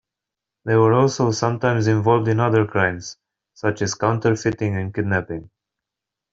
[0.65, 3.17] They were also sometimes involved in other crimes
[3.53, 5.51] such as counterfeiting and kidnapping.